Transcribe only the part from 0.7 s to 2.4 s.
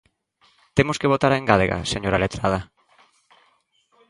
¿Temos que votar a engádega, señora